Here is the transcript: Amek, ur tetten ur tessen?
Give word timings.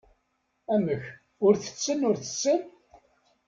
Amek, 0.73 1.03
ur 1.45 1.53
tetten 1.57 1.99
ur 2.09 2.15
tessen? 2.23 2.61